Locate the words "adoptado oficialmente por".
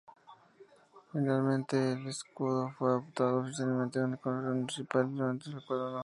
2.89-4.33